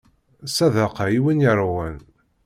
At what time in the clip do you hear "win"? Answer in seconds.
1.23-1.43